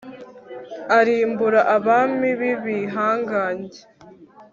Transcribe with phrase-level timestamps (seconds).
[0.97, 2.29] arimbura abami
[2.61, 3.81] b'ibihangange